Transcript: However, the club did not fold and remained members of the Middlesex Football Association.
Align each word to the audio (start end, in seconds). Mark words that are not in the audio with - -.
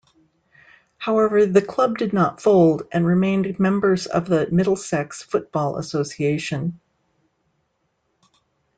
However, 0.97 1.45
the 1.45 1.61
club 1.61 1.99
did 1.99 2.11
not 2.11 2.41
fold 2.41 2.81
and 2.91 3.05
remained 3.05 3.59
members 3.59 4.07
of 4.07 4.27
the 4.27 4.47
Middlesex 4.49 5.21
Football 5.21 5.77
Association. 5.77 6.79